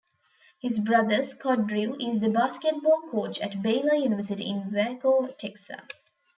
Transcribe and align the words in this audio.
His 0.59 0.79
brother, 0.79 1.21
Scott 1.21 1.67
Drew, 1.67 1.95
is 1.99 2.21
the 2.21 2.29
basketball 2.29 3.03
coach 3.11 3.37
at 3.39 3.61
Baylor 3.61 3.93
University 3.93 4.47
in 4.49 4.71
Waco, 4.73 5.27
Texas. 5.33 6.15